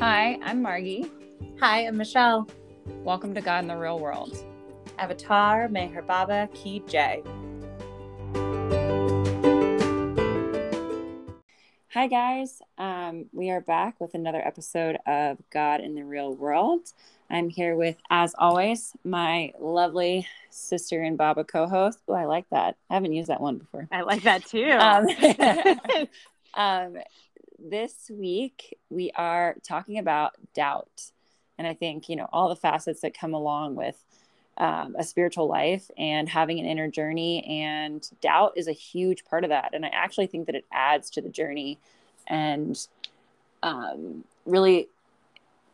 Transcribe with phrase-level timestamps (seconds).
[0.00, 1.10] Hi, I'm Margi.
[1.60, 2.48] Hi, I'm Michelle.
[3.04, 4.34] Welcome to God in the Real World.
[4.98, 7.22] Avatar Meher Baba Ki Jai.
[11.92, 12.62] Hi, guys.
[12.78, 16.94] Um, we are back with another episode of God in the Real World.
[17.28, 21.98] I'm here with, as always, my lovely sister and Baba co host.
[22.08, 22.78] Oh, I like that.
[22.88, 23.86] I haven't used that one before.
[23.92, 24.70] I like that too.
[24.70, 26.08] Um,
[26.54, 27.02] um,
[27.62, 31.10] this week, we are talking about doubt.
[31.58, 34.02] And I think, you know, all the facets that come along with
[34.56, 37.44] um, a spiritual life and having an inner journey.
[37.44, 39.70] And doubt is a huge part of that.
[39.74, 41.78] And I actually think that it adds to the journey
[42.26, 42.78] and
[43.62, 44.88] um, really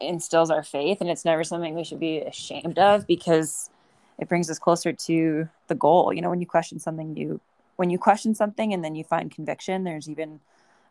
[0.01, 1.01] instills our faith.
[1.01, 3.71] And it's never something we should be ashamed of because
[4.19, 6.13] it brings us closer to the goal.
[6.13, 7.41] You know, when you question something, you
[7.77, 10.41] when you question something and then you find conviction, there's even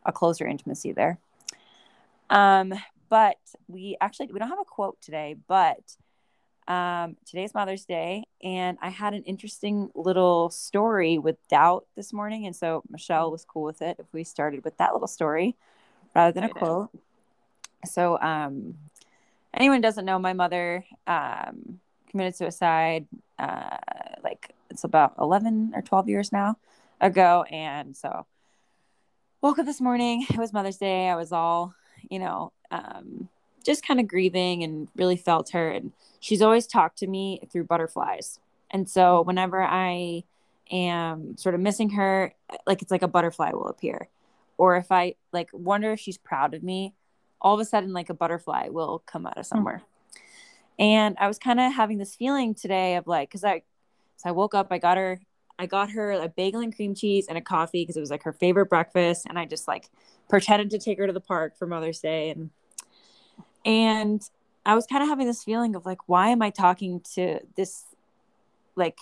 [0.05, 1.17] a closer intimacy there.
[2.29, 2.73] Um,
[3.09, 5.95] but we actually we don't have a quote today, but
[6.67, 12.45] um, today's Mother's Day, and I had an interesting little story with doubt this morning,
[12.47, 15.55] and so Michelle was cool with it if we started with that little story
[16.15, 16.89] rather than a quote.
[17.85, 18.75] So, um,
[19.53, 23.05] anyone doesn't know, my mother um, committed suicide
[23.37, 23.77] uh,
[24.23, 26.57] like it's about 11 or 12 years now
[26.99, 28.25] ago, and so
[29.45, 30.25] woke up this morning.
[30.31, 31.07] It was Mother's Day.
[31.07, 31.75] I was all,
[32.09, 33.29] you know, um,
[33.63, 35.69] just kind of grieving and really felt her.
[35.69, 38.39] And she's always talked to me through butterflies.
[38.71, 40.23] And so whenever I
[40.71, 42.33] am sort of missing her,
[42.65, 44.09] like it's like a butterfly will appear.
[44.57, 46.95] Or if I like wonder if she's proud of me,
[47.39, 49.83] all of a sudden like a butterfly will come out of somewhere.
[49.83, 50.81] Mm-hmm.
[50.81, 53.61] And I was kind of having this feeling today of like, cause I,
[54.17, 55.19] so I woke up, I got her,
[55.57, 58.23] I got her a bagel and cream cheese and a coffee because it was like
[58.23, 59.25] her favorite breakfast.
[59.27, 59.89] And I just like
[60.29, 62.29] pretended to take her to the park for Mother's Day.
[62.29, 62.49] And
[63.65, 64.21] and
[64.65, 67.83] I was kind of having this feeling of like, why am I talking to this?
[68.75, 68.97] Like,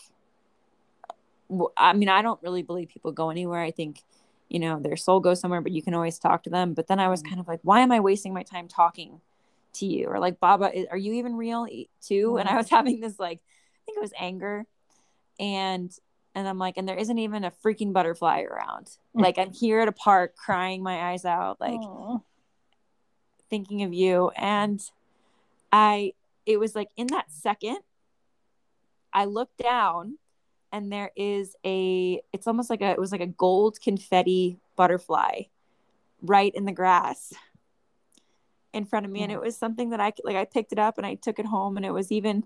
[1.78, 3.62] I mean, I don't really believe people go anywhere.
[3.62, 4.02] I think,
[4.50, 6.74] you know, their soul goes somewhere, but you can always talk to them.
[6.74, 7.30] But then I was mm-hmm.
[7.30, 9.22] kind of like, why am I wasting my time talking
[9.76, 10.08] to you?
[10.08, 11.68] Or like, Baba, are you even real
[12.02, 12.38] too?
[12.38, 14.66] And I was having this like, I think it was anger,
[15.40, 15.92] and
[16.36, 18.88] and I'm like, and there isn't even a freaking butterfly around.
[19.16, 19.22] Mm.
[19.22, 21.80] Like I'm here at a park crying my eyes out, like.
[21.80, 22.22] Aww
[23.54, 24.90] thinking of you and
[25.72, 26.12] i
[26.44, 27.78] it was like in that second
[29.14, 30.18] i looked down
[30.72, 35.42] and there is a it's almost like a it was like a gold confetti butterfly
[36.24, 37.32] right in the grass
[38.74, 39.36] in front of me and mm.
[39.36, 41.78] it was something that i like i picked it up and i took it home
[41.78, 42.44] and it was even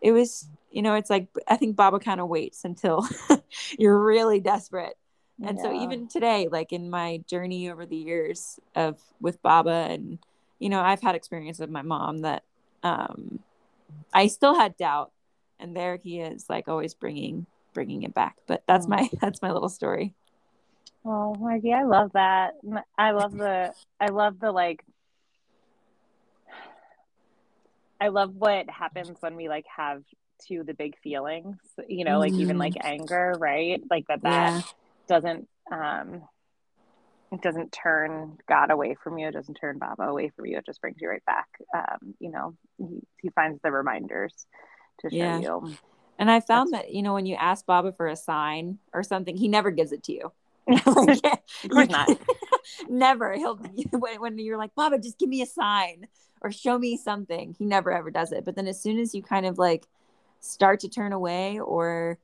[0.00, 3.06] it was you know it's like i think baba kind of waits until
[3.78, 4.96] you're really desperate
[5.42, 5.64] and yeah.
[5.64, 10.18] so even today like in my journey over the years of with baba and
[10.60, 12.44] you know, I've had experience with my mom that
[12.84, 13.40] um,
[14.12, 15.10] I still had doubt,
[15.58, 18.36] and there he is, like always bringing bringing it back.
[18.46, 20.14] But that's my that's my little story.
[21.04, 22.52] Oh, Margi, I love that.
[22.96, 24.84] I love the I love the like.
[28.02, 30.02] I love what happens when we like have
[30.48, 31.56] to the big feelings,
[31.88, 32.40] you know, like mm.
[32.40, 33.82] even like anger, right?
[33.90, 34.62] Like that that yeah.
[35.08, 36.22] doesn't um
[37.32, 39.28] it doesn't turn God away from you.
[39.28, 40.58] It doesn't turn Baba away from you.
[40.58, 41.48] It just brings you right back.
[41.74, 44.34] Um, you know, he, he finds the reminders
[45.00, 45.38] to show yeah.
[45.38, 45.74] you.
[46.18, 46.86] And I found That's...
[46.86, 49.92] that, you know, when you ask Baba for a sign or something, he never gives
[49.92, 50.32] it to you.
[50.66, 52.18] like, of course not.
[52.88, 53.34] never.
[53.34, 53.56] He'll
[53.92, 56.08] when, when you're like, Baba, just give me a sign
[56.42, 57.54] or show me something.
[57.58, 58.44] He never ever does it.
[58.44, 59.86] But then as soon as you kind of like
[60.40, 62.18] start to turn away or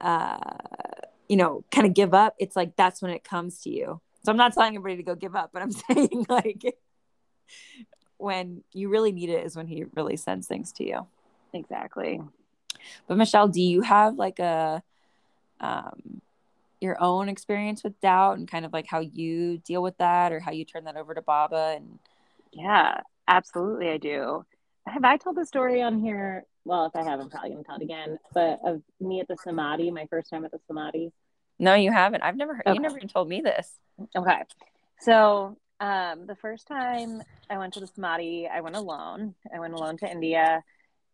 [0.00, 0.38] uh
[1.28, 4.00] you know, kind of give up, it's like that's when it comes to you.
[4.24, 6.76] So I'm not telling everybody to go give up, but I'm saying like
[8.18, 11.06] when you really need it is when he really sends things to you.
[11.52, 12.20] Exactly.
[13.06, 14.82] But Michelle, do you have like a
[15.60, 16.20] um
[16.80, 20.40] your own experience with doubt and kind of like how you deal with that or
[20.40, 21.98] how you turn that over to Baba and
[22.52, 24.44] yeah, absolutely I do.
[24.86, 27.66] Have I told the story on here well, if I have, I'm probably going to
[27.66, 28.18] tell it again.
[28.34, 31.12] But of me at the Samadhi, my first time at the Samadhi.
[31.58, 32.22] No, you haven't.
[32.22, 32.66] I've never heard.
[32.66, 32.74] Okay.
[32.74, 33.70] You never even told me this.
[34.14, 34.42] Okay,
[35.00, 39.34] so um, the first time I went to the Samadhi, I went alone.
[39.54, 40.62] I went alone to India,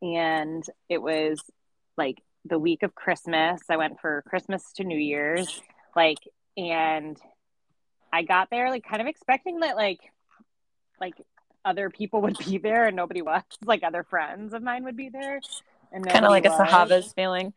[0.01, 1.41] and it was
[1.97, 3.61] like the week of Christmas.
[3.69, 5.61] I went for Christmas to New Year's,
[5.95, 6.19] like,
[6.57, 7.17] and
[8.13, 10.01] I got there like kind of expecting that like
[11.01, 11.15] like
[11.65, 15.09] other people would be there and nobody was like other friends of mine would be
[15.09, 15.41] there
[15.93, 16.59] and kind of like was.
[16.59, 17.53] a sahavas feeling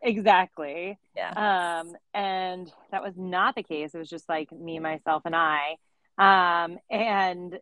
[0.00, 5.22] exactly yeah um and that was not the case it was just like me myself
[5.24, 5.74] and i
[6.18, 7.58] um and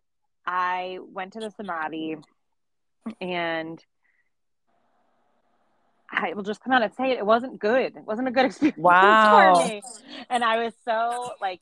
[0.47, 2.17] I went to the Samadhi
[3.21, 3.85] and
[6.11, 7.19] I will just come out and say it.
[7.19, 7.97] It wasn't good.
[7.97, 9.55] It wasn't a good experience wow.
[9.57, 9.83] for me.
[10.31, 11.61] And I was so like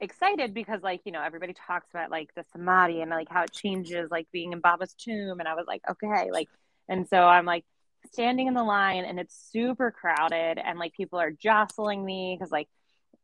[0.00, 3.52] excited because like, you know, everybody talks about like the Samadhi and like how it
[3.52, 5.40] changes like being in Baba's tomb.
[5.40, 6.48] And I was like, okay, like,
[6.88, 7.64] and so I'm like
[8.12, 12.50] standing in the line and it's super crowded and like people are jostling me because
[12.50, 12.68] like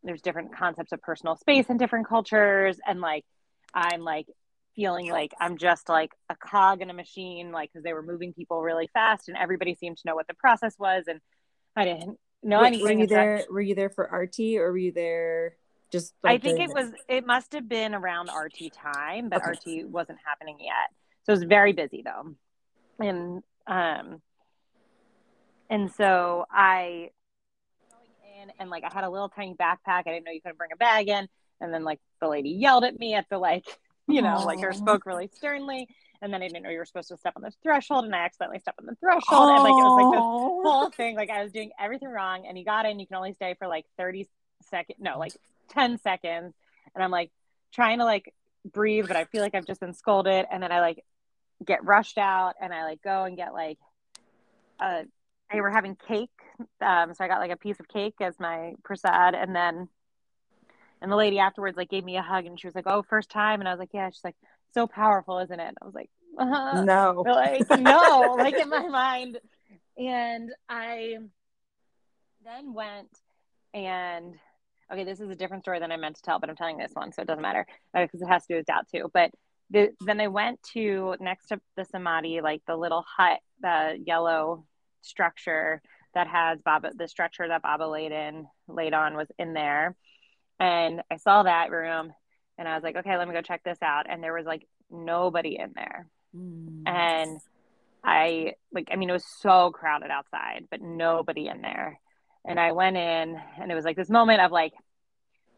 [0.02, 2.78] there's different concepts of personal space in different cultures.
[2.86, 3.24] And like,
[3.74, 4.26] I'm like
[4.74, 8.32] feeling like I'm just like a cog in a machine, like because they were moving
[8.32, 11.20] people really fast, and everybody seemed to know what the process was, and
[11.74, 12.84] I didn't know Wait, anything.
[12.84, 13.44] Were you there?
[13.50, 15.56] Were you there for RT, or were you there
[15.90, 16.14] just?
[16.22, 16.90] Like, I think it was.
[17.08, 19.80] It must have been around RT time, but okay.
[19.80, 20.90] RT wasn't happening yet,
[21.24, 22.34] so it was very busy though,
[23.04, 24.22] and um,
[25.70, 27.10] and so I
[27.90, 30.02] going in and like I had a little tiny backpack.
[30.06, 31.28] I didn't know you couldn't bring a bag in,
[31.60, 33.64] and then like the lady yelled at me at the like
[34.08, 34.44] you know, Aww.
[34.44, 35.88] like her spoke really sternly.
[36.22, 38.20] And then I didn't know you were supposed to step on the threshold, and I
[38.20, 39.54] accidentally stepped on the threshold, Aww.
[39.54, 41.14] and like it was like this whole thing.
[41.14, 42.98] Like I was doing everything wrong, and you got in.
[42.98, 44.26] You can only stay for like thirty
[44.70, 45.32] seconds, no, like
[45.68, 46.54] ten seconds,
[46.94, 47.30] and I'm like
[47.72, 48.34] trying to like
[48.64, 51.04] breathe, but I feel like I've just been scolded, and then I like
[51.64, 53.78] get rushed out, and I like go and get like
[54.80, 55.02] uh
[55.52, 56.30] They were having cake,
[56.80, 59.88] um, so I got like a piece of cake as my prasad, and then
[61.00, 63.30] and the lady afterwards like gave me a hug and she was like, "Oh, first
[63.30, 64.34] time," and I was like, "Yeah." She's like,
[64.74, 66.82] "So powerful, isn't it?" I was like, uh-huh.
[66.82, 69.38] "No, like no," like in my mind.
[69.96, 71.16] And I
[72.44, 73.08] then went
[73.72, 74.34] and
[74.92, 76.92] okay, this is a different story than I meant to tell, but I'm telling this
[76.92, 79.10] one, so it doesn't matter because it has to do with doubt too.
[79.12, 79.30] But
[79.70, 84.64] the, then I went to next to the samadhi, like the little hut, the yellow
[85.02, 85.82] structure
[86.14, 89.96] that has Baba, the structure that Baba laid in, laid on was in there.
[90.58, 92.12] And I saw that room
[92.58, 94.06] and I was like, okay, let me go check this out.
[94.08, 96.08] And there was like nobody in there.
[96.34, 96.82] Mm.
[96.86, 97.40] And
[98.02, 102.00] I like, I mean, it was so crowded outside, but nobody in there.
[102.46, 104.72] And I went in and it was like this moment of like,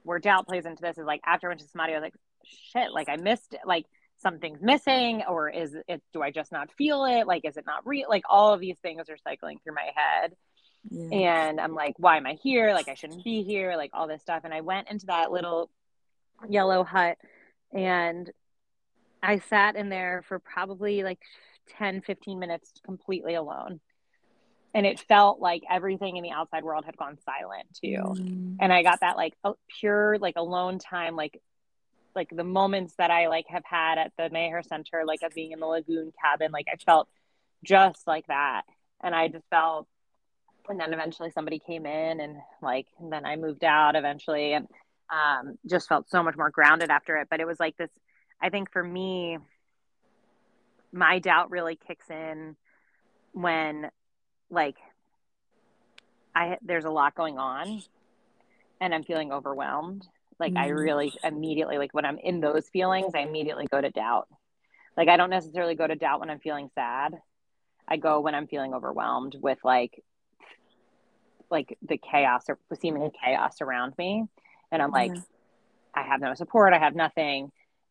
[0.04, 2.14] where doubt plays into this is like after I went to Samadhi, I was like,
[2.44, 3.60] shit, like I missed it.
[3.66, 3.84] Like
[4.20, 7.26] something's missing, or is it, do I just not feel it?
[7.26, 8.08] Like, is it not real?
[8.08, 10.32] Like all of these things are cycling through my head.
[10.90, 11.44] Yeah.
[11.44, 12.72] And I'm like, why am I here?
[12.72, 14.42] Like, I shouldn't be here, like all this stuff.
[14.44, 15.70] And I went into that little
[16.48, 17.18] yellow hut
[17.72, 18.30] and
[19.22, 21.20] I sat in there for probably like
[21.76, 23.80] 10, 15 minutes completely alone.
[24.74, 28.22] And it felt like everything in the outside world had gone silent too.
[28.22, 28.56] Mm.
[28.60, 29.34] And I got that like
[29.80, 31.40] pure, like alone time, like
[32.14, 35.52] like the moments that I like have had at the Meher Center, like of being
[35.52, 37.08] in the lagoon cabin, like I felt
[37.64, 38.62] just like that.
[39.02, 39.88] And I just felt
[40.68, 44.66] and then eventually somebody came in and like and then i moved out eventually and
[45.10, 47.90] um, just felt so much more grounded after it but it was like this
[48.42, 49.38] i think for me
[50.92, 52.56] my doubt really kicks in
[53.32, 53.90] when
[54.50, 54.76] like
[56.34, 57.82] i there's a lot going on
[58.80, 60.06] and i'm feeling overwhelmed
[60.38, 60.64] like mm-hmm.
[60.64, 64.28] i really immediately like when i'm in those feelings i immediately go to doubt
[64.96, 67.14] like i don't necessarily go to doubt when i'm feeling sad
[67.86, 70.02] i go when i'm feeling overwhelmed with like
[71.50, 74.26] like the chaos or seemingly chaos around me.
[74.70, 75.12] And I'm like,
[75.94, 76.72] I have no support.
[76.72, 77.50] I have nothing.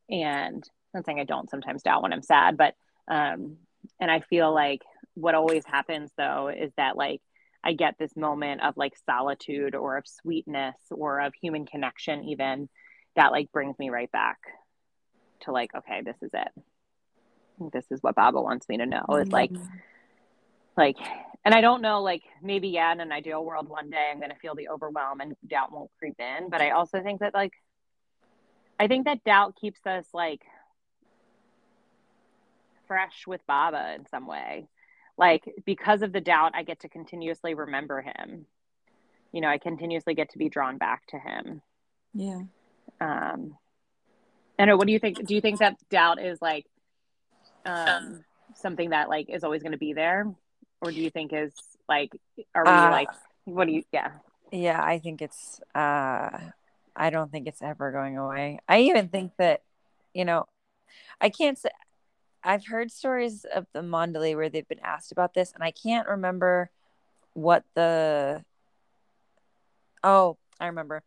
[0.10, 0.64] And
[0.96, 2.76] I'm saying I don't sometimes doubt when I'm sad, but,
[3.08, 3.58] um,
[4.00, 4.82] and I feel like
[5.18, 7.22] what always happens though is that like
[7.64, 12.70] I get this moment of like solitude or of sweetness or of human connection, even
[13.16, 14.38] that like brings me right back
[15.42, 17.70] to like, okay, this is it.
[17.74, 19.04] This is what Baba wants me to know.
[19.20, 19.52] Is like,
[20.78, 20.98] like
[21.44, 24.30] and i don't know like maybe yeah in an ideal world one day i'm going
[24.30, 27.54] to feel the overwhelm and doubt won't creep in but i also think that like
[28.80, 30.42] i think that doubt keeps us like
[32.88, 34.68] fresh with baba in some way
[35.18, 38.46] like because of the doubt i get to continuously remember him.
[39.32, 41.62] You know i continuously get to be drawn back to him.
[42.14, 42.42] Yeah.
[43.02, 43.58] Um
[44.58, 46.66] and what do you think do you think that doubt is like
[47.66, 48.24] um
[48.56, 50.34] something that like is always going to be there?
[50.82, 51.54] Or do you think is
[51.90, 52.12] like
[52.56, 53.10] are we uh, like
[53.46, 54.12] what do you yeah.
[54.52, 56.30] Yeah i think it's uh
[56.96, 58.60] i don't think it's ever going away.
[58.68, 59.62] I even think that
[60.14, 60.46] you know
[61.20, 61.70] i can't say
[62.48, 66.08] i've heard stories of the mandali where they've been asked about this and i can't
[66.08, 66.70] remember
[67.34, 68.44] what the
[70.04, 71.04] oh i remember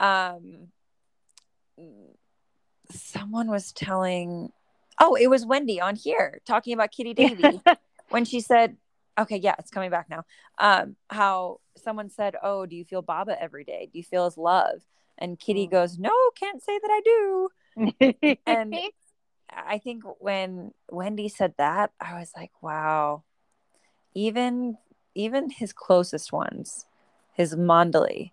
[0.00, 0.68] um
[2.90, 4.50] someone was telling
[5.00, 7.60] oh it was wendy on here talking about kitty davy
[8.10, 8.76] when she said,
[9.18, 10.24] okay, yeah, it's coming back now.
[10.58, 13.88] Um, how someone said, oh, do you feel Baba every day?
[13.92, 14.82] Do you feel his love?
[15.18, 15.70] And Kitty mm.
[15.70, 18.36] goes, no, can't say that I do.
[18.46, 18.74] and
[19.50, 23.24] I think when Wendy said that, I was like, wow.
[24.14, 24.78] Even
[25.14, 26.86] even his closest ones,
[27.34, 28.32] his Mandali,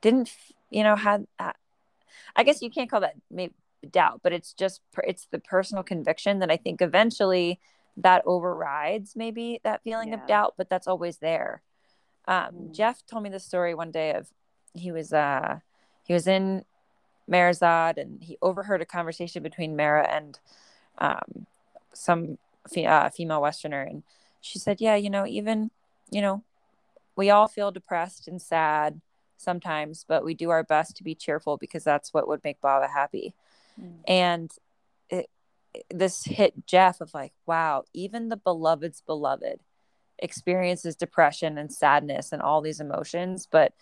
[0.00, 0.30] didn't
[0.70, 1.26] you know had.
[2.34, 3.54] I guess you can't call that maybe
[3.90, 7.60] doubt, but it's just it's the personal conviction that I think eventually
[7.98, 10.14] that overrides maybe that feeling yeah.
[10.14, 11.62] of doubt, but that's always there.
[12.26, 12.74] Um, mm.
[12.74, 14.28] Jeff told me the story one day of
[14.74, 15.58] he was uh
[16.04, 16.64] he was in
[17.30, 20.38] Meherazad and he overheard a conversation between Mehera and
[20.98, 21.46] um,
[21.92, 22.38] some
[22.68, 24.02] fe- uh, female Westerner, and
[24.40, 25.70] she said, "Yeah, you know, even
[26.10, 26.42] you know,
[27.16, 29.00] we all feel depressed and sad
[29.36, 32.88] sometimes, but we do our best to be cheerful because that's what would make Baba
[32.88, 33.34] happy."
[33.80, 34.00] Mm.
[34.06, 34.52] And
[35.08, 35.28] it,
[35.90, 39.60] this hit Jeff of like, wow, even the beloved's beloved
[40.18, 43.72] experiences depression and sadness and all these emotions, but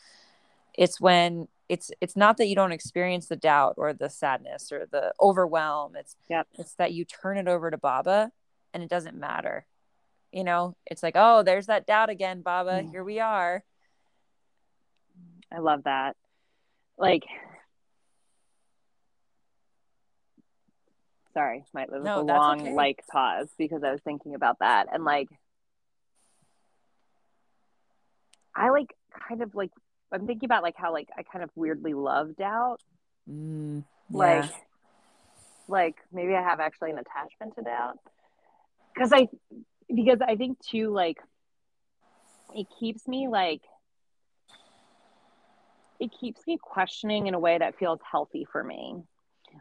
[0.75, 4.89] it's when it's it's not that you don't experience the doubt or the sadness or
[4.91, 5.95] the overwhelm.
[5.95, 6.49] It's yep.
[6.59, 8.33] it's that you turn it over to Baba
[8.75, 9.65] and it doesn't matter.
[10.33, 12.83] You know, it's like, oh, there's that doubt again, Baba.
[12.83, 12.91] Mm.
[12.91, 13.63] Here we are.
[15.53, 16.17] I love that.
[16.99, 17.23] Like
[21.33, 22.75] sorry might live no, a long okay.
[22.75, 25.29] like pause because i was thinking about that and like
[28.57, 28.93] i like
[29.29, 29.71] kind of like
[30.13, 32.81] i'm thinking about like how like i kind of weirdly love doubt
[33.29, 34.17] mm, yeah.
[34.17, 34.51] like
[35.69, 37.99] like maybe i have actually an attachment to doubt
[38.95, 39.29] because i
[39.95, 41.19] because i think too like
[42.55, 43.63] it keeps me like
[46.01, 49.03] it keeps me questioning in a way that feels healthy for me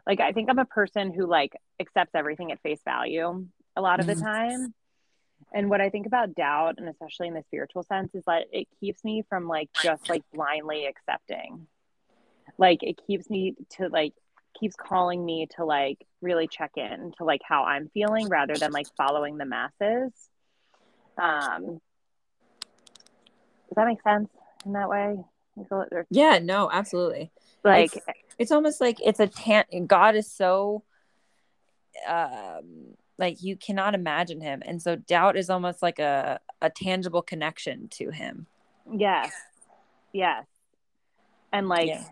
[0.06, 4.00] like I think I'm a person who like accepts everything at face value a lot
[4.00, 4.24] of the mm-hmm.
[4.24, 4.74] time.
[5.52, 8.68] And what I think about doubt, and especially in the spiritual sense, is that it
[8.78, 11.66] keeps me from like just like blindly accepting.
[12.56, 14.14] Like it keeps me to like
[14.58, 18.72] keeps calling me to like really check in to like how I'm feeling rather than
[18.72, 20.12] like following the masses.
[21.18, 21.80] Um,
[23.68, 24.28] does that make sense
[24.64, 25.16] in that way?
[26.10, 27.32] Yeah, no, absolutely.
[27.64, 28.06] Like it's,
[28.38, 30.84] it's almost like it's a tan god is so
[32.08, 34.62] um like you cannot imagine him.
[34.66, 38.46] And so doubt is almost like a a tangible connection to him.
[38.92, 39.32] Yes.
[40.12, 40.46] Yes.
[41.52, 42.04] And like yeah.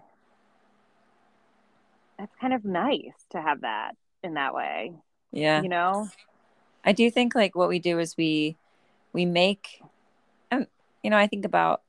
[2.18, 4.94] that's kind of nice to have that in that way
[5.32, 5.62] yeah.
[5.62, 6.08] you know?
[6.84, 8.56] I do think like what we do is we
[9.12, 9.82] we make
[10.50, 10.66] um,
[11.02, 11.82] you know i think about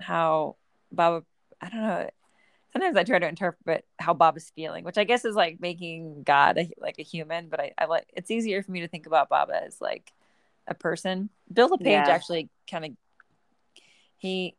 [0.00, 0.56] how
[0.92, 1.22] baba
[1.60, 2.10] i don't know
[2.74, 6.24] sometimes I try to interpret how Baba is feeling, which I guess is like making
[6.24, 7.48] God a, like a human.
[7.48, 10.12] But I, I like it's easier for me to think about Baba as like
[10.66, 11.30] a person.
[11.52, 12.08] Bill LePage yeah.
[12.08, 12.90] actually kind of
[14.16, 14.56] he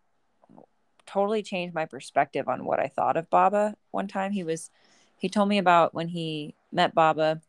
[1.06, 3.76] totally changed my perspective on what I thought of Baba.
[3.92, 4.70] One time he was
[5.18, 7.42] he told me about when he met Baba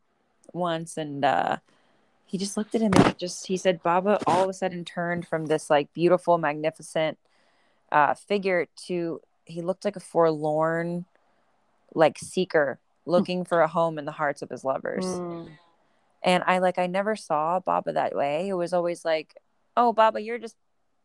[0.52, 1.58] once and uh
[2.24, 5.28] he just looked at him and just he said Baba all of a sudden turned
[5.28, 7.18] from this like beautiful, magnificent
[7.92, 11.06] uh, figure to he looked like a forlorn
[11.94, 15.04] like seeker looking for a home in the hearts of his lovers.
[15.04, 15.48] Mm.
[16.22, 18.48] And I like I never saw Baba that way.
[18.48, 19.34] It was always like,
[19.76, 20.56] "Oh, Baba, you're just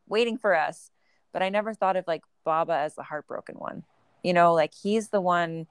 [0.07, 0.91] waiting for us."
[1.31, 3.83] But I never thought of like Baba as the heartbroken one.
[4.23, 5.67] You know, like he's the one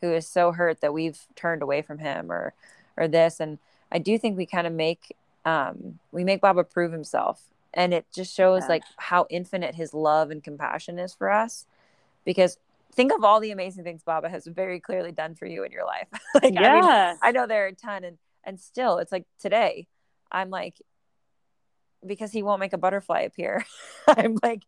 [0.00, 2.54] who is so hurt that we've turned away from him or
[2.96, 3.58] or this and
[3.90, 8.06] I do think we kind of make um we make Baba prove himself and it
[8.14, 8.68] just shows yeah.
[8.68, 11.66] like how infinite his love and compassion is for us
[12.24, 12.58] because
[12.94, 15.84] think of all the amazing things Baba has very clearly done for you in your
[15.84, 16.08] life.
[16.42, 16.60] like, yeah.
[16.60, 19.86] I, mean, I know there are a ton and, and still it's like today
[20.30, 20.80] I'm like,
[22.06, 23.64] because he won't make a butterfly appear.
[24.08, 24.62] I'm like,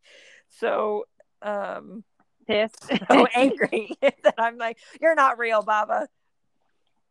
[0.48, 1.06] so,
[1.42, 2.04] um,
[2.46, 6.08] pissed, so angry that I'm like, you're not real, Baba.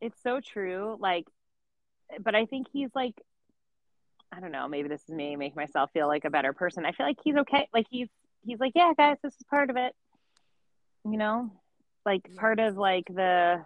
[0.01, 0.97] It's so true.
[0.99, 1.27] Like,
[2.19, 3.15] but I think he's like,
[4.31, 6.85] I don't know, maybe this is me make myself feel like a better person.
[6.85, 7.67] I feel like he's okay.
[7.73, 8.07] Like he's,
[8.45, 9.93] he's like, yeah, guys, this is part of it
[11.05, 11.51] you know
[12.05, 13.63] like part of like the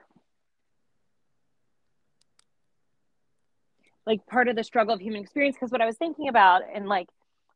[4.05, 5.55] like part of the struggle of human experience.
[5.55, 7.07] Because what i was thinking about and like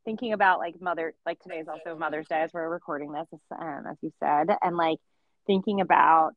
[0.05, 3.83] thinking about like mother like today is also mother's day as we're recording this um,
[3.89, 4.55] as you said.
[4.61, 4.99] And like
[5.47, 6.31] thinking about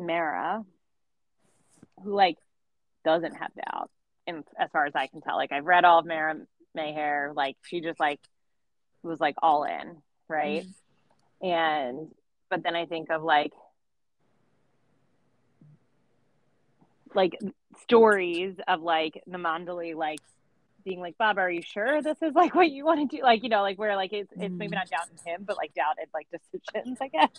[0.00, 0.64] Mehera
[2.02, 2.36] who like
[3.04, 3.90] doesn't have doubt.
[4.26, 6.40] And as far as i can tell like i've read all of Mehera
[6.76, 8.20] Meher like she just like
[9.02, 10.64] was like all in right?
[11.42, 11.46] Mm-hmm.
[11.46, 12.08] and
[12.50, 13.52] but then I think of like
[17.14, 17.38] like
[17.82, 20.20] stories of like the Mandali like
[20.84, 23.22] being like, Baba, are you sure this is like what you want to do?
[23.22, 24.78] Like, you know, like where like it's it's maybe mm.
[24.78, 27.30] not doubting him, but like doubted like decisions, I guess.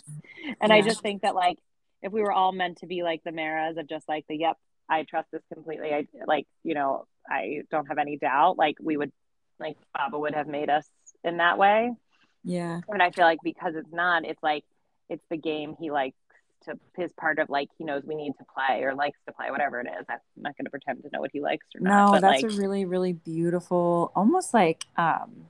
[0.60, 0.76] And yeah.
[0.76, 1.58] I just think that like
[2.02, 4.56] if we were all meant to be like the Meheras of just like the yep,
[4.88, 5.92] I trust this completely.
[5.92, 8.58] I like, you know, I don't have any doubt.
[8.58, 9.12] Like we would,
[9.58, 10.86] like Baba would have made us
[11.22, 11.92] in that way.
[12.44, 12.80] Yeah.
[12.88, 14.64] And I feel like because it's not, it's like
[15.10, 16.16] it's the game he likes
[16.64, 19.50] to his part of like he knows we need to play or likes to play,
[19.50, 20.06] whatever it is.
[20.08, 22.12] I'm not going to pretend to know what he likes or not.
[22.12, 25.46] No, that's like, a really, really beautiful, almost like um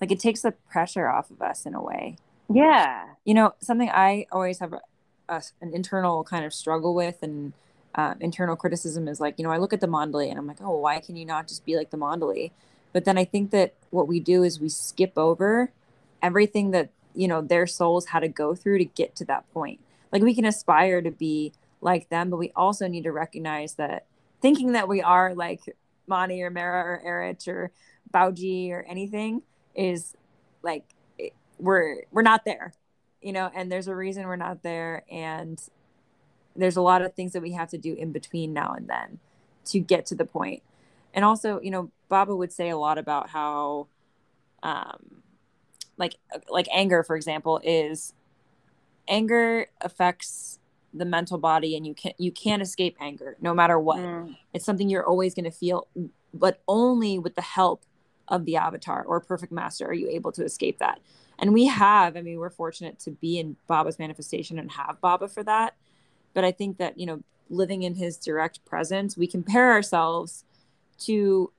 [0.00, 2.16] like it takes the pressure off of us in a way.
[2.52, 3.04] Yeah.
[3.24, 4.80] You know, something I always have a,
[5.28, 7.52] a, an internal kind of struggle with and
[7.94, 10.60] um, internal criticism is like, you know, I look at the Mandali and I'm like,
[10.60, 12.50] oh, why can you not just be like the Mandali?
[12.92, 15.70] But then I think that what we do is we skip over
[16.22, 19.80] everything that, you know, their souls had to go through to get to that point.
[20.10, 24.06] Like we can aspire to be like them, but we also need to recognize that
[24.40, 25.60] thinking that we are like
[26.06, 27.72] Mani or Mehera or Eruch or
[28.12, 29.42] Bhauji or anything
[29.74, 30.14] is
[30.62, 30.84] like
[31.58, 32.72] we're we're not there,
[33.20, 35.60] you know, and there's a reason we're not there and
[36.54, 39.18] there's a lot of things that we have to do in between now and then
[39.64, 40.62] to get to the point.
[41.14, 43.88] And also, you know, Baba would say a lot about how
[44.62, 45.21] um
[46.02, 46.16] like
[46.50, 48.12] like anger for example is
[49.08, 50.58] anger affects
[50.92, 53.98] the mental body and you can you can't escape anger no matter what.
[53.98, 54.36] Mm.
[54.52, 55.88] It's something you're always going to feel
[56.34, 57.84] but only with the help
[58.28, 61.00] of the avatar or perfect master are you able to escape that.
[61.38, 65.28] And we have, I mean, we're fortunate to be in Baba's manifestation and have Baba
[65.28, 65.74] for that
[66.34, 70.44] but i think that you know living in his direct presence we compare ourselves
[70.98, 71.52] to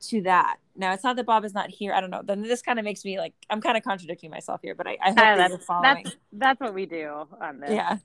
[0.00, 2.62] to that now it's not that baba is not here i don't know then this
[2.62, 5.18] kind of makes me like i'm kind of contradicting myself here but i, I hope
[5.18, 7.96] uh, that you're following that's, that's what we do on this yeah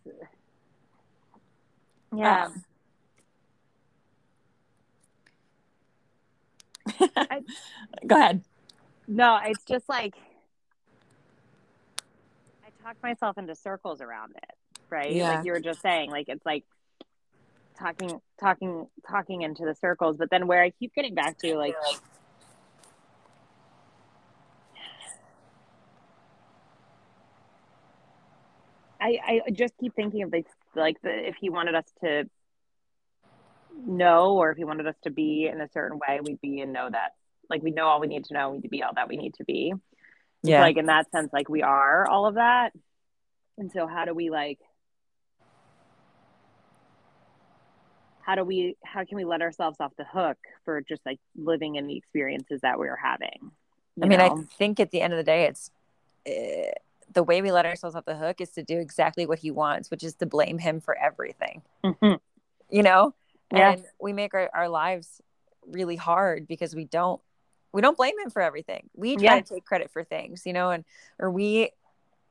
[2.15, 2.63] yeah um,
[7.15, 7.41] I,
[8.07, 8.43] go ahead
[9.07, 10.15] no it's just like
[12.65, 14.55] i talk myself into circles around it
[14.89, 15.11] right?
[15.11, 15.35] Yeah.
[15.35, 16.63] Like you were just saying, like it's like
[17.77, 20.17] talking, talking, talking into the circles.
[20.17, 21.75] But then where I keep getting back to, like,
[29.01, 32.29] I, I just keep thinking of this, like the, if he wanted us to
[33.85, 36.73] know or if he wanted us to be in a certain way, we'd be and
[36.73, 37.13] know that
[37.49, 39.17] like we know all we need to know, we need to be all that we
[39.17, 39.73] need to be.
[40.41, 40.61] Yeah.
[40.61, 42.71] like in that sense, like we are all of that.
[43.57, 44.59] And so how do we like
[48.29, 51.75] how do we how can we let ourselves off the hook for just like living
[51.75, 53.51] in the experiences that we're having
[54.03, 54.25] i mean know?
[54.25, 55.71] i think at the end of the day it's
[56.27, 56.71] uh,
[57.13, 59.89] the way we let ourselves off the hook is to do exactly what he wants
[59.91, 62.15] which is to blame him for everything mm-hmm.
[62.69, 63.13] you know
[63.53, 63.71] yeah.
[63.71, 65.21] and we make our, our lives
[65.67, 67.21] really hard because we don't
[67.71, 69.41] we don't blame him for everything we try yeah.
[69.41, 70.85] to take credit for things you know and
[71.19, 71.71] or we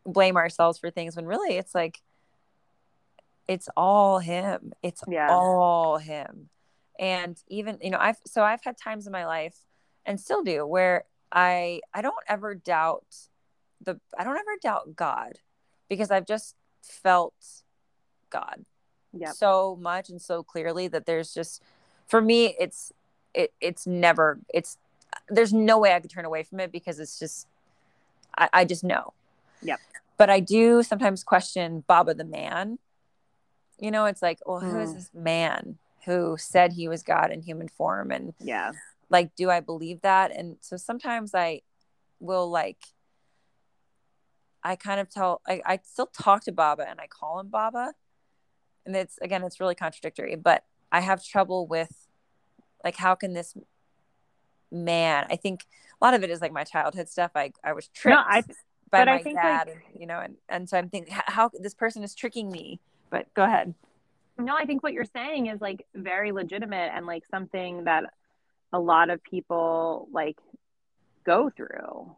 [0.05, 2.01] blame ourselves for things when really it's like
[3.49, 4.75] it's all him.
[4.83, 5.29] It's yeah.
[5.31, 6.51] all him.
[6.99, 9.57] And even, you know, I've so I've had times in my life
[10.05, 13.07] and still do where I I don't ever doubt
[13.89, 15.39] the I don't ever doubt God
[15.89, 17.35] because I've just felt
[18.31, 18.65] God
[19.13, 19.35] yep.
[19.35, 21.63] so much and so clearly that there's just
[22.07, 22.93] for me it's
[23.35, 24.79] it it's never it's
[25.29, 27.47] there's no way I could turn away from it because it's just
[28.37, 29.13] I, I just know.
[29.63, 29.81] Yep.
[30.17, 32.79] But I do sometimes question Baba the man
[33.79, 34.95] you know, it's like, well, who is mm.
[34.95, 38.11] this man who said he was God in human form?
[38.11, 38.73] And yeah,
[39.09, 40.35] like, do I believe that?
[40.35, 41.63] And so sometimes I
[42.21, 42.79] will like,
[44.63, 47.95] I kind of tell, I, I still talk to Baba and I call him Baba.
[48.87, 52.07] And it's, again, it's really contradictory, but I have trouble with
[52.85, 53.55] like, how can this
[54.71, 55.67] man, I think
[56.01, 57.33] a lot of it is like my childhood stuff.
[57.35, 58.43] I, I was tricked no, I,
[58.91, 61.75] by my dad, like, and, you know, and, and so I'm thinking how, how this
[61.75, 63.75] person is tricking me but go ahead.
[64.39, 68.05] No, I think what you're saying is like very legitimate and like something that
[68.73, 70.39] a lot of people like
[71.25, 72.15] go through.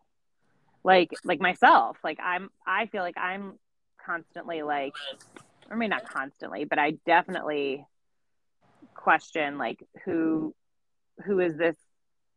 [0.83, 3.59] Like like myself, like I'm I feel like I'm
[4.05, 4.95] constantly like
[5.71, 7.85] I mean not constantly, but I definitely
[8.95, 10.55] question like who
[11.25, 11.77] who is this,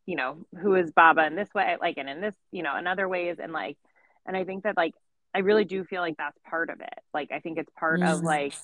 [0.06, 2.86] you know, who is Baba in this way, like and in this, you know, in
[2.86, 3.78] other ways and like
[4.26, 4.94] and I think that like
[5.34, 6.98] I really do feel like that's part of it.
[7.12, 8.12] Like I think it's part mm-hmm.
[8.12, 8.54] of like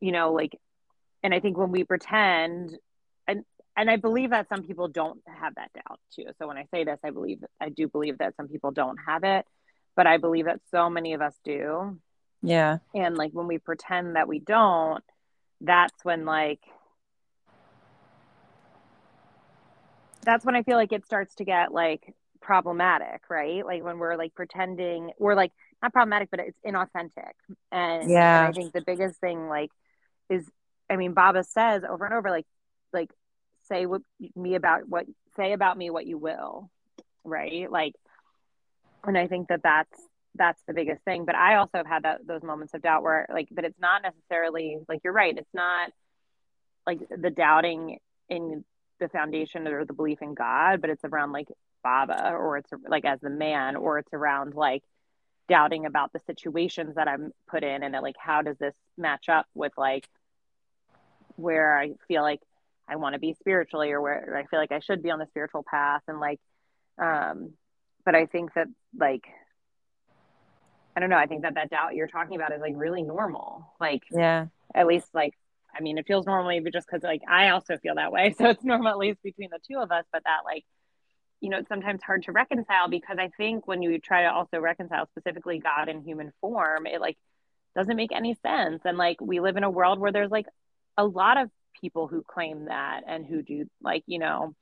[0.00, 0.58] you know, like
[1.22, 2.78] and I think when we pretend
[3.80, 6.26] and I believe that some people don't have that doubt too.
[6.38, 9.24] So when I say this, I believe I do believe that some people don't have
[9.24, 9.46] it,
[9.96, 11.98] but I believe that so many of us do.
[12.42, 12.78] Yeah.
[12.94, 15.02] And like when we pretend that we don't,
[15.62, 16.60] that's when like
[20.22, 23.64] that's when I feel like it starts to get like problematic, right?
[23.64, 27.32] Like when we're like pretending, we're like not problematic, but it's inauthentic.
[27.72, 28.40] And, yeah.
[28.40, 29.70] and I think the biggest thing like
[30.28, 30.46] is
[30.90, 32.46] I mean, Baba says over and over, like,
[32.92, 33.10] like
[33.70, 34.02] say what
[34.34, 35.06] me about what
[35.36, 36.70] say about me what you will,
[37.24, 37.70] right?
[37.70, 37.94] Like,
[39.04, 40.00] and I think that that's
[40.34, 41.24] that's the biggest thing.
[41.24, 44.02] But I also have had that those moments of doubt where like, but it's not
[44.02, 45.36] necessarily like you're right.
[45.36, 45.90] It's not
[46.86, 48.64] like the doubting in
[48.98, 51.48] the foundation or the belief in God, but it's around like
[51.82, 54.82] Baba or it's like as the man or it's around like
[55.48, 59.46] doubting about the situations that I'm put in and like how does this match up
[59.54, 60.08] with like
[61.36, 62.40] where I feel like
[62.90, 65.26] I want to be spiritually or where I feel like I should be on the
[65.26, 66.40] spiritual path and like
[67.00, 67.52] um
[68.04, 68.66] but I think that
[68.98, 69.24] like
[70.96, 73.72] I don't know, I think that that doubt you're talking about is like really normal.
[73.80, 74.46] Like yeah.
[74.74, 75.34] At least like
[75.74, 78.34] I mean, it feels normal maybe just because like I also feel that way.
[78.38, 80.64] So it's normal at least between the two of us, but that like,
[81.40, 84.58] you know, it's sometimes hard to reconcile because I think when you try to also
[84.58, 87.16] reconcile specifically God in human form, it like
[87.76, 88.82] doesn't make any sense.
[88.84, 90.46] And like we live in a world where there's like
[90.96, 94.54] a lot of people who claim that and who do like, you know,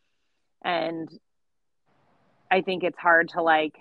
[0.64, 1.09] and
[2.50, 3.74] I think it's hard to like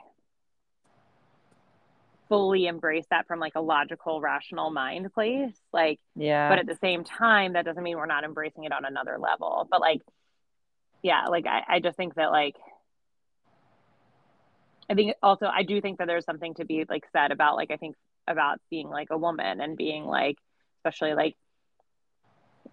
[2.30, 6.50] fully embrace that from like a logical rational mind place like yeah.
[6.50, 9.68] but at the same time that doesn't mean we're not embracing it on another level
[9.70, 10.02] but like
[11.02, 12.56] yeah like i, I just think that like
[14.90, 17.72] i think also i do think that there's something to be like said about like
[17.72, 17.96] i think
[18.28, 20.38] about being like a woman and being like
[20.80, 21.36] especially like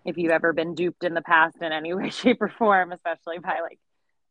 [0.04, 3.38] if you've ever been duped in the past in any way shape or form especially
[3.38, 3.78] by like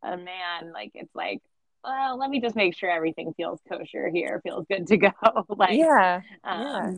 [0.04, 1.42] a man like it's like
[1.84, 5.12] well, let me just make sure everything feels kosher here, feels good to go.
[5.50, 6.94] like, yeah, um, yeah.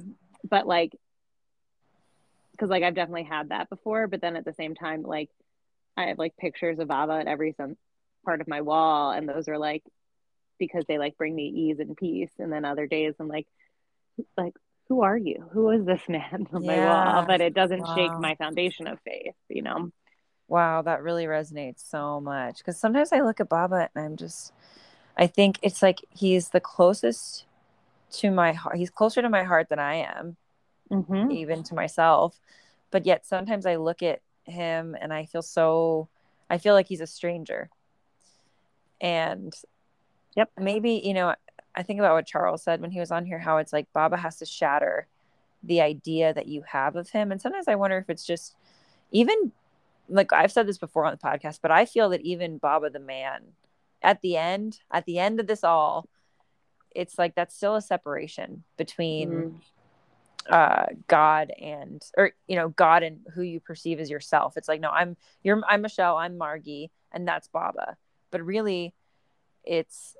[0.47, 0.95] But like,
[2.51, 5.29] because like I've definitely had that before, but then at the same time, like,
[5.97, 7.77] I have like pictures of Baba at every some
[8.23, 9.83] part of my wall, and those are like
[10.59, 12.31] because they like bring me ease and peace.
[12.37, 13.47] And then other days, I'm like,
[14.37, 14.53] like,
[14.87, 15.45] who are you?
[15.51, 16.75] Who is this man on yeah.
[16.75, 17.25] my wall?
[17.25, 17.95] But it doesn't wow.
[17.95, 19.91] shake my foundation of faith, you know.
[20.47, 24.53] Wow, that really resonates so much because sometimes I look at Baba and I'm just
[25.17, 27.45] I think it's like he's the closest
[28.11, 28.77] to my heart.
[28.77, 30.35] He's closer to my heart than I am,
[30.91, 31.31] mm-hmm.
[31.31, 32.39] even to myself.
[32.91, 36.09] But yet sometimes I look at him and I feel so,
[36.49, 37.69] I feel like he's a stranger.
[39.01, 39.53] And
[40.35, 41.35] yep, maybe, you know,
[41.75, 44.17] I think about what Charles said when he was on here, how it's like Baba
[44.17, 45.07] has to shatter
[45.63, 47.31] the idea that you have of him.
[47.31, 48.55] And sometimes I wonder if it's just
[49.11, 49.51] even
[50.07, 52.99] like I've said this before on the podcast, but I feel that even Baba the
[52.99, 53.41] man
[54.01, 56.07] at the end, at the end of this all,
[56.91, 59.53] it's like that's still a separation between mm.
[60.49, 64.57] uh, God and or you know God and who you perceive as yourself.
[64.57, 67.97] It's like no, I'm you're I'm Michelle, I'm Margi, and that's Baba.
[68.31, 68.93] But really,
[69.63, 70.15] it's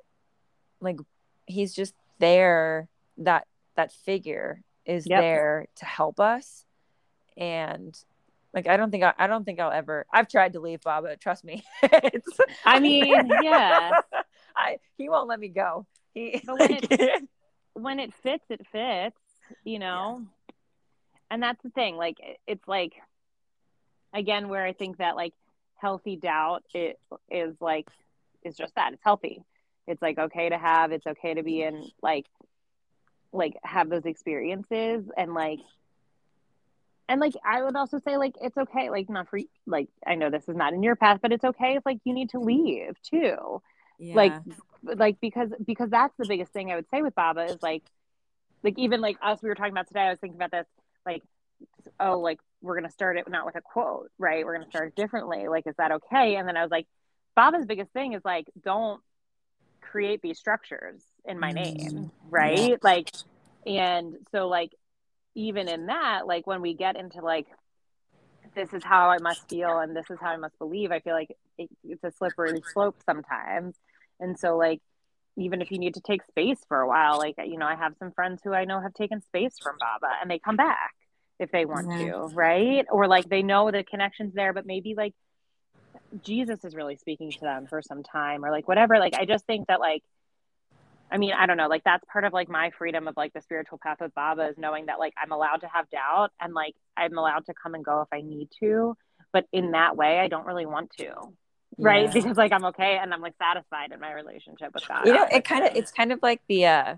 [0.80, 0.98] like
[1.46, 2.88] he's just there.
[3.18, 5.20] That that figure is yep.
[5.20, 6.64] there to help us,
[7.36, 7.96] and
[8.56, 10.06] like I don't think I, I don't think I'll ever.
[10.12, 11.16] I've tried to leave Baba.
[11.16, 11.62] Trust me.
[12.64, 13.90] I mean, yeah.
[14.56, 15.86] I he won't let me go.
[16.14, 17.28] He but when it
[17.74, 19.20] when it fits, it fits.
[19.62, 20.54] You know, yeah.
[21.30, 21.96] and that's the thing.
[21.96, 22.94] Like it's like
[24.14, 25.34] again where I think that like
[25.76, 26.98] healthy doubt it
[27.30, 27.86] is like
[28.42, 29.42] is just that it's healthy.
[29.86, 30.92] It's like okay to have.
[30.92, 32.26] It's okay to be in like
[33.32, 35.60] like have those experiences and like
[37.08, 40.30] and like i would also say like it's okay like not for like i know
[40.30, 43.00] this is not in your path but it's okay if like you need to leave
[43.02, 43.60] too
[43.98, 44.14] yeah.
[44.14, 44.32] like
[44.82, 47.82] like because because that's the biggest thing i would say with baba is like
[48.62, 50.66] like even like us we were talking about today i was thinking about this
[51.04, 51.22] like
[52.00, 54.96] oh like we're gonna start it not with a quote right we're gonna start it
[54.96, 56.86] differently like is that okay and then i was like
[57.34, 59.00] baba's biggest thing is like don't
[59.90, 62.06] create these structures in my name mm-hmm.
[62.30, 63.10] right like
[63.66, 64.72] and so like
[65.36, 67.46] even in that, like when we get into like,
[68.56, 71.12] this is how I must feel and this is how I must believe, I feel
[71.12, 73.76] like it, it's a slippery slope sometimes.
[74.18, 74.80] And so, like,
[75.36, 77.92] even if you need to take space for a while, like, you know, I have
[77.98, 80.94] some friends who I know have taken space from Baba and they come back
[81.38, 82.86] if they want to, right?
[82.90, 85.12] Or like they know the connection's there, but maybe like
[86.22, 88.98] Jesus is really speaking to them for some time or like whatever.
[88.98, 90.02] Like, I just think that like
[91.10, 93.40] I mean, I don't know, like that's part of like my freedom of like the
[93.40, 96.74] spiritual path of Baba is knowing that like I'm allowed to have doubt and like
[96.96, 98.96] I'm allowed to come and go if I need to.
[99.32, 101.14] But in that way, I don't really want to.
[101.78, 102.06] Right.
[102.06, 102.12] Yeah.
[102.12, 105.06] Because like I'm okay and I'm like satisfied in my relationship with God.
[105.06, 106.96] You know, it kind of it's kind of like the uh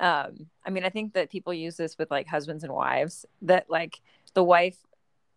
[0.00, 3.68] um I mean, I think that people use this with like husbands and wives that
[3.68, 4.00] like
[4.34, 4.78] the wife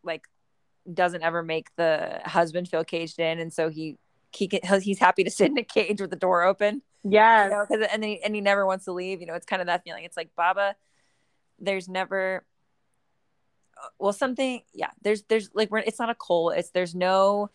[0.04, 0.28] like
[0.94, 3.98] doesn't ever make the husband feel caged in and so he
[4.32, 7.46] he can, he's happy to sit in a cage with the door open yeah.
[7.46, 9.22] You know, and, he, and he never wants to leave.
[9.22, 10.04] You know, it's kind of that feeling.
[10.04, 10.76] It's like Baba,
[11.58, 12.46] there's never,
[13.78, 17.50] uh, well something yeah there's there's like we're, it's not a goal it's there's no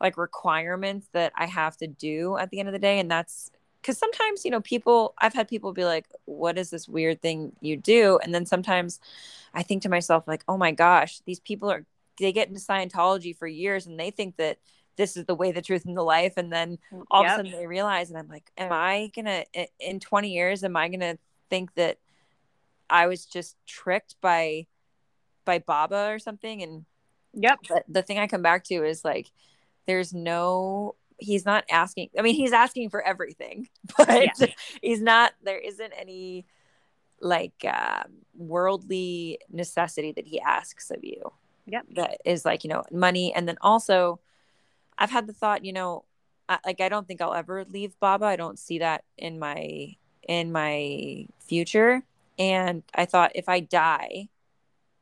[0.00, 3.50] like requirements that i have to do at the end of the day and that's
[3.82, 7.52] because sometimes you know people i've had people be like what is this weird thing
[7.60, 9.00] you do and then sometimes
[9.52, 11.84] i think to myself like oh my gosh these people are
[12.18, 14.58] they get into scientology for years and they think that
[14.96, 16.78] this is the way the truth and the life and then
[17.10, 17.32] all yep.
[17.32, 19.44] of a sudden they realize and i'm like am i gonna
[19.78, 21.18] in 20 years am i gonna
[21.50, 21.98] think that
[22.88, 24.66] i was just tricked by
[25.44, 26.84] by baba or something and
[27.34, 29.30] yep the thing i come back to is like
[29.86, 34.46] there's no he's not asking i mean he's asking for everything but yeah.
[34.82, 36.46] he's not there isn't any
[37.20, 38.02] like uh,
[38.36, 41.32] worldly necessity that he asks of you
[41.66, 44.18] yep that is like you know money and then also
[44.98, 46.04] i've had the thought you know
[46.48, 49.96] I, like i don't think i'll ever leave baba i don't see that in my
[50.22, 52.02] in my future
[52.38, 54.28] and i thought if i die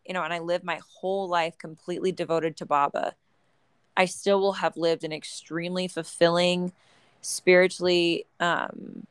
[0.07, 3.15] you know and i live my whole life completely devoted to baba
[3.97, 6.73] I still will have lived an extremely fulfilling,
[7.21, 9.07] spiritually um,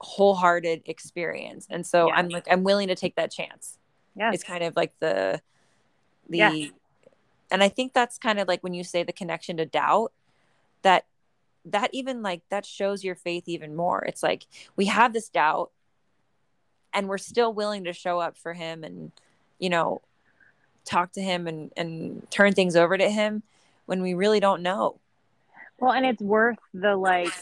[0.00, 1.66] wholehearted experience.
[1.70, 2.14] And so yeah.
[2.14, 3.78] I'm like, I'm willing to take that chance.
[4.16, 4.32] Yeah.
[4.32, 5.40] It's kind of like the,
[6.28, 6.66] the, yeah.
[7.50, 10.12] and I think that's kind of like when you say the connection to doubt
[10.82, 11.04] that,
[11.64, 14.04] that even like that shows your faith even more.
[14.04, 15.70] It's like we have this doubt
[16.94, 19.12] and we're still willing to show up for him and,
[19.58, 20.00] you know,
[20.84, 23.42] talk to him and, and turn things over to him
[23.86, 24.98] when we really don't know.
[25.78, 27.32] Well, and it's worth the like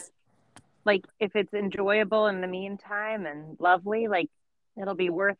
[0.85, 4.29] like if it's enjoyable in the meantime and lovely, like
[4.81, 5.37] it'll be worth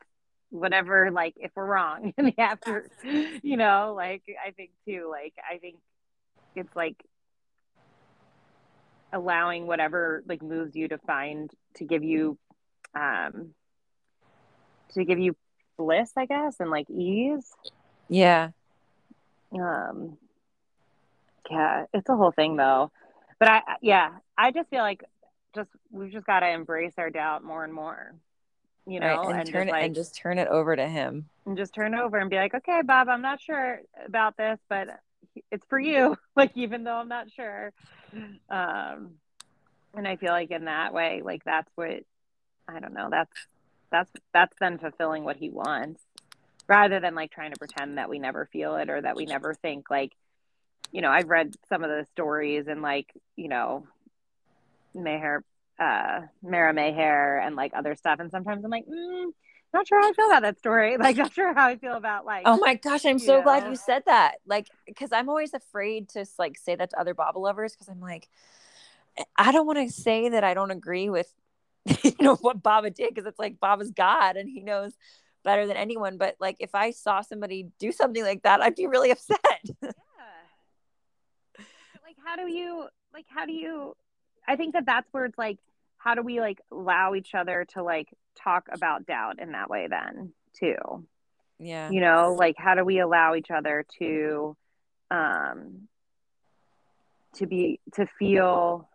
[0.49, 2.89] whatever like if we're wrong in the after
[3.43, 5.77] you know, like I think too, like I think
[6.55, 6.95] it's like
[9.13, 12.38] allowing whatever like moves you to find to give you
[12.95, 13.53] um
[14.93, 15.36] to give you
[15.77, 17.51] bliss, I guess, and like ease.
[18.10, 18.49] Yeah.
[19.53, 20.17] Um
[21.49, 22.91] yeah, it's a whole thing though.
[23.39, 25.03] But I, yeah, I just feel like
[25.55, 28.15] just we've just got to embrace our doubt more and more,
[28.88, 31.28] you know, right, and, and, turn it like, and just turn it over to him,
[31.45, 34.88] and just turn over and be like, okay, Baba, I'm not sure about this, but
[35.52, 36.15] it's for you.
[36.36, 37.73] Like even though I'm not sure,
[38.50, 39.15] um,
[39.95, 42.04] and I feel like in that way, like that's what
[42.67, 43.10] I don't know.
[43.10, 43.32] That's
[43.91, 46.00] that's that's then fulfilling what he wants,
[46.67, 49.56] rather than like trying to pretend that we never feel it or that we never
[49.56, 50.13] think like
[50.91, 53.86] you know, I've read some of the stories and like, you know,
[54.93, 55.43] Maher,
[55.80, 58.20] uh, Mehera Meher and like other stuff.
[58.20, 59.26] And sometimes I'm like, mm,
[59.74, 60.98] not sure how I feel about that story.
[61.00, 62.44] Like, not sure how I feel about like.
[62.46, 63.44] Oh my gosh, I'm so know.
[63.44, 64.36] glad you said that.
[64.46, 68.02] Like, because I'm always afraid to like say that to other Baba lovers because I'm
[68.02, 68.28] like,
[69.36, 71.32] I don't want to say that I don't agree with,
[72.04, 74.94] you know, what Baba did because it's like Baba's God and he knows
[75.44, 76.18] better than anyone.
[76.18, 79.40] But like, if I saw somebody do something like that, I'd be really upset.
[79.82, 79.92] Yeah
[82.08, 83.96] like, how do you like how do you
[84.47, 85.57] i think that that's where it's like
[85.97, 88.07] how do we like allow each other to like
[88.41, 91.05] talk about doubt in that way then too
[91.60, 94.55] yeah you know like how do we allow each other to
[95.12, 95.88] um
[97.33, 98.89] to be to feel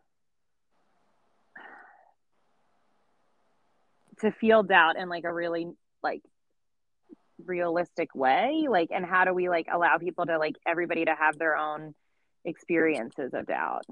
[4.20, 5.66] to feel doubt in like a really
[6.02, 6.22] like
[7.44, 11.36] realistic way like and how do we like allow people to like everybody to have
[11.38, 11.92] their own
[12.44, 13.84] experiences of doubt.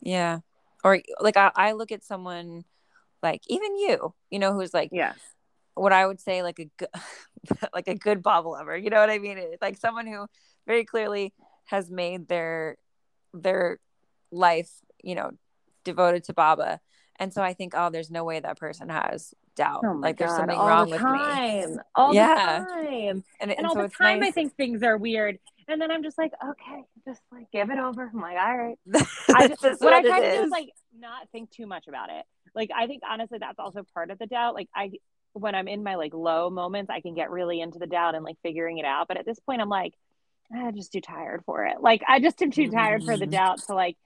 [0.00, 0.40] Yeah.
[0.84, 2.64] Or like I, I look at someone
[3.22, 5.12] like even you, you know, who's like, yeah,
[5.74, 6.88] what I would say like a good,
[7.74, 8.76] like a good Baba lover.
[8.76, 9.38] You know what I mean?
[9.60, 10.26] like someone who
[10.66, 11.32] very clearly
[11.66, 12.76] has made their
[13.32, 13.78] their
[14.30, 14.70] life,
[15.02, 15.30] you know,
[15.84, 16.80] devoted to Baba.
[17.18, 19.82] And so I think, oh, there's no way that person has doubt.
[19.84, 21.82] Oh like there's something all wrong the with me.
[21.94, 22.60] All yeah.
[22.60, 22.86] the time.
[22.86, 24.28] And, and, and all so the time nice.
[24.28, 25.38] I think things are weird.
[25.70, 28.10] And then I'm just like, okay, just like give it over.
[28.12, 28.78] I'm like, all right.
[29.34, 32.10] I just, what, what I try to do is like not think too much about
[32.10, 32.24] it.
[32.54, 34.54] Like I think honestly that's also part of the doubt.
[34.54, 34.92] Like I
[35.32, 38.24] when I'm in my like low moments, I can get really into the doubt and
[38.24, 39.06] like figuring it out.
[39.06, 39.94] But at this point I'm like,
[40.52, 41.80] I'm just too tired for it.
[41.80, 43.32] Like I just am too tired for the mm-hmm.
[43.32, 43.96] doubt to like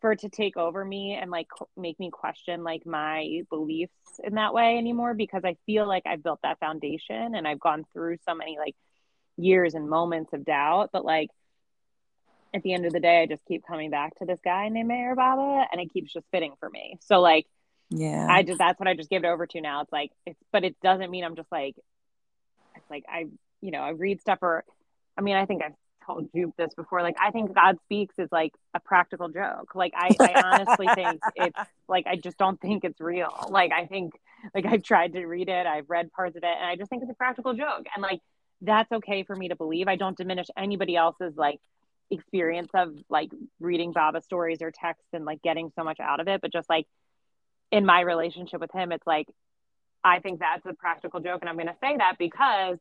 [0.00, 3.92] for it to take over me and like make me question like my beliefs
[4.24, 7.84] in that way anymore because I feel like I've built that foundation and I've gone
[7.92, 8.74] through so many like
[9.36, 11.30] years and moments of doubt, but like
[12.54, 14.90] at the end of the day, I just keep coming back to this guy named
[14.90, 16.98] Meher Baba and it keeps just fitting for me.
[17.00, 17.46] So like,
[17.90, 19.82] yeah, I just, that's what I just give it over to now.
[19.82, 21.76] It's like, it's, but it doesn't mean I'm just like,
[22.76, 23.26] it's like, I,
[23.60, 24.64] you know, I read stuff or,
[25.16, 25.74] I mean, I think I've
[26.06, 27.02] told you this before.
[27.02, 29.74] Like, I think God speaks is like a practical joke.
[29.74, 33.46] Like, I, I honestly think it's like, I just don't think it's real.
[33.50, 34.14] Like, I think,
[34.54, 37.02] like, I've tried to read it, I've read parts of it, and I just think
[37.02, 37.86] it's a practical joke.
[37.94, 38.20] And like,
[38.62, 39.88] that's okay for me to believe.
[39.88, 41.60] I don't diminish anybody else's like
[42.10, 46.28] experience of like reading Baba stories or texts and like getting so much out of
[46.28, 46.86] it, but just like
[47.70, 49.26] in my relationship with him, it's like
[50.04, 52.78] I think that's a practical joke, and I'm going to say that because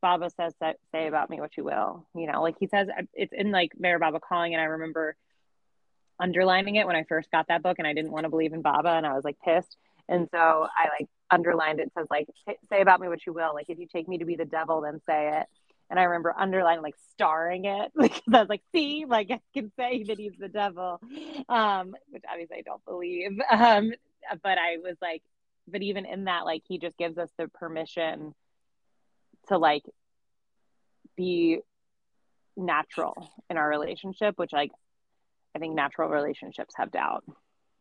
[0.00, 2.06] Baba says that say about me what you will.
[2.14, 5.16] You know, like he says uh, it's in like Meher Baba calling, and I remember
[6.20, 8.62] underlining it when I first got that book, and I didn't want to believe in
[8.62, 9.76] Baba, and I was like pissed,
[10.08, 11.92] and so I like underlined it.
[11.96, 12.28] says like
[12.70, 13.52] say about me what you will.
[13.54, 15.46] Like if you take me to be the devil, then say it.
[15.90, 19.72] And I remember underlining like starring it because I was like, see, like I can
[19.78, 21.00] say that he's the devil,
[21.48, 23.38] um, which obviously I don't believe.
[23.50, 23.92] Um,
[24.42, 25.22] but I was like,
[25.66, 28.34] but even in that, like he just gives us the permission
[29.48, 29.84] to like
[31.16, 31.60] be
[32.56, 34.70] natural in our relationship, which like
[35.54, 37.24] I think natural relationships have doubt.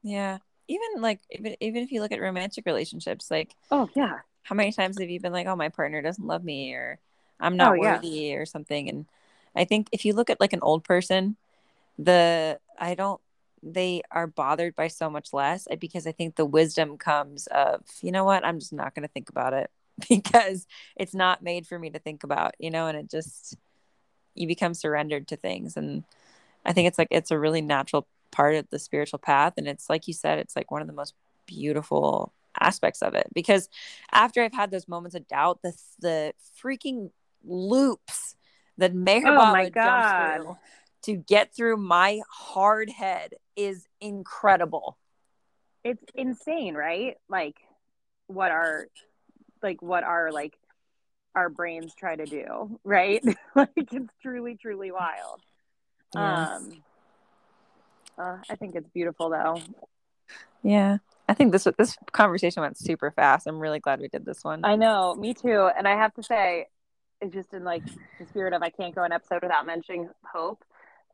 [0.04, 0.38] Yeah.
[0.67, 4.71] Even like even even if you look at romantic relationships, like oh yeah, how many
[4.71, 6.99] times have you been like, oh my partner doesn't love me or
[7.39, 8.36] I'm not oh, worthy yeah.
[8.36, 8.89] or something?
[8.89, 9.06] And
[9.56, 11.38] I think if you look at like an old person,
[11.97, 13.21] the I don't
[13.63, 17.82] they are bothered by so much less eh, because I think the wisdom comes of,
[18.01, 19.69] you know what, I'm just not going to think about it
[20.10, 23.58] because it's not made for me to think about, you know, and it just,
[24.36, 25.77] you become surrendered to things.
[25.77, 26.03] And
[26.65, 29.54] I think it's like, it's a really natural part of the spiritual path.
[29.58, 31.13] And it's like you said, it's like one of the most
[31.46, 33.70] beautiful aspects of it because
[34.12, 37.12] after I've had those moments of doubt, the, the freaking
[37.44, 38.36] loops
[38.78, 40.58] that Meher oh jumps through
[41.04, 44.98] to get through my hard head is incredible.
[45.84, 47.16] It's insane, right?
[47.30, 47.56] Like
[48.28, 48.88] what our
[49.63, 50.58] like what our like
[51.34, 53.24] our brains try to do, right?
[53.56, 55.42] like it's truly truly wild.
[56.13, 56.50] Yes.
[56.50, 56.84] Um
[58.17, 59.62] uh, I think it's beautiful though.
[60.63, 60.97] Yeah.
[61.30, 63.47] I think this this conversation went super fast.
[63.47, 64.63] I'm really glad we did this one.
[64.63, 65.69] I know, me too.
[65.77, 66.67] And I have to say,
[67.21, 67.84] it's just in like
[68.19, 70.63] the spirit of I can't go an episode without mentioning hope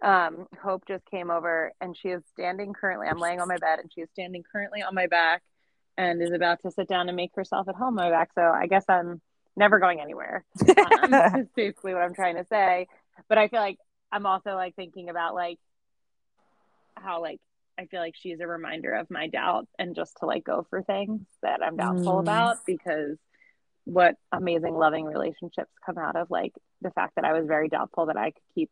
[0.04, 3.08] um, Hope just came over and she is standing currently.
[3.08, 5.42] I'm laying on my bed and she is standing currently on my back
[5.98, 8.32] and is about to sit down and make herself at home on my back.
[8.36, 9.22] So I guess I'm
[9.56, 10.44] never going anywhere.
[11.04, 12.88] Um, that's basically what I'm trying to say.
[13.28, 13.78] But I feel like
[14.12, 15.60] I'm also like thinking about like
[16.96, 17.40] how like
[17.78, 20.84] I feel like she's a reminder of my doubt and just to like go for
[20.84, 22.20] things that I'm doubtful mm.
[22.20, 23.18] about because
[23.86, 28.06] what amazing loving relationships come out of like the fact that I was very doubtful
[28.08, 28.70] that I could keep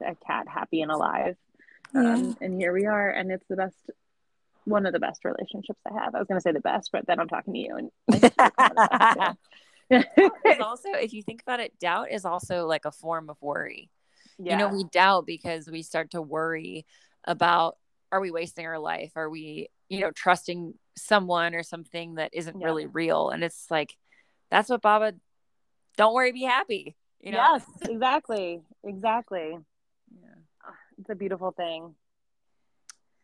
[0.00, 1.36] a cat happy and alive.
[1.94, 2.14] Yeah.
[2.14, 3.76] Um, and here we are, and it's the best,
[4.64, 6.14] one of the best relationships I have.
[6.14, 7.90] I was going to say the best, but then I'm talking to you, and
[10.62, 13.90] also, if you think about it, doubt is also like a form of worry.
[14.42, 14.52] Yeah.
[14.52, 16.86] You know, we doubt because we start to worry
[17.24, 17.76] about
[18.12, 19.12] are we wasting our life?
[19.16, 22.66] Are we, you know, trusting someone or something that isn't yeah.
[22.66, 23.30] really real?
[23.30, 23.96] And it's like,
[24.50, 25.14] that's what Baba,
[25.96, 26.96] don't worry, be happy.
[27.20, 27.38] You know?
[27.38, 28.62] Yes, exactly.
[28.82, 29.58] Exactly
[30.10, 30.70] Yeah.
[30.98, 31.94] it's a beautiful thing.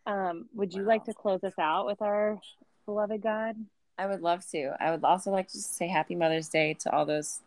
[0.06, 0.88] Um, would you wow.
[0.88, 2.38] like to close us out with our
[2.84, 3.56] beloved God?
[3.98, 4.76] I would love to.
[4.78, 7.40] I would also like to say Happy Mother's Day to all those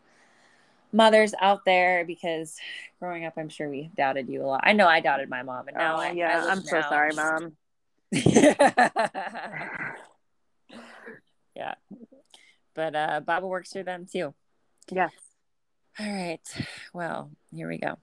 [0.92, 2.56] mothers out there because
[2.98, 4.60] growing up, I'm sure we doubted you a lot.
[4.64, 7.12] I know I doubted my mom, and now oh, I, yeah, I am so sorry,
[7.14, 7.52] mom.
[11.54, 11.74] yeah,
[12.74, 14.34] but uh, Baba works through them too.
[14.90, 15.12] Yes.
[15.98, 16.40] All right.
[16.92, 17.98] Well, here we go.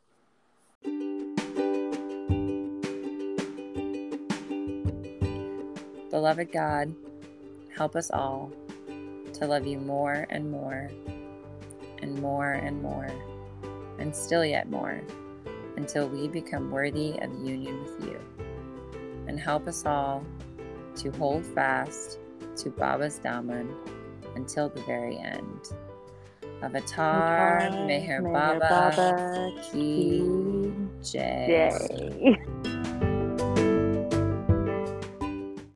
[6.09, 6.95] Beloved God,
[7.75, 8.51] help us all
[9.33, 10.89] to love you more and more,
[12.01, 13.09] and more and more,
[13.99, 15.01] and still yet more,
[15.75, 18.19] until we become worthy of union with you.
[19.27, 20.25] And help us all
[20.97, 22.19] to hold fast
[22.57, 23.73] to Baba's Daman
[24.35, 25.73] until the very end.
[26.61, 32.73] Avatar Meher Baba, Baba Ki Jai.